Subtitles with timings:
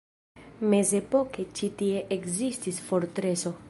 [0.73, 3.59] Mezepoke ĉi tie ekzistis fortreso.